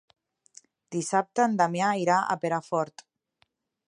[0.95, 3.05] Dissabte en Damià irà a Perafort.